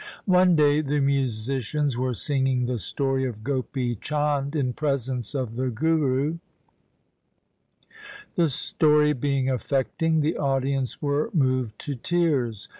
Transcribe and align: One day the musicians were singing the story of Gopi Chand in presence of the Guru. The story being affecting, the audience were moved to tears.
One 0.25 0.55
day 0.55 0.81
the 0.81 0.99
musicians 0.99 1.95
were 1.95 2.15
singing 2.15 2.65
the 2.65 2.79
story 2.79 3.23
of 3.25 3.43
Gopi 3.43 3.93
Chand 3.97 4.55
in 4.55 4.73
presence 4.73 5.35
of 5.35 5.55
the 5.55 5.69
Guru. 5.69 6.39
The 8.33 8.49
story 8.49 9.13
being 9.13 9.47
affecting, 9.47 10.21
the 10.21 10.39
audience 10.39 11.03
were 11.03 11.29
moved 11.35 11.77
to 11.85 11.93
tears. 11.93 12.67